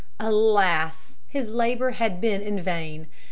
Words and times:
Alas, 0.19 1.15
his 1.27 1.49
labor 1.51 1.91
had 1.91 2.19
been 2.19 2.41
in 2.41 2.59
vain! 2.59 3.05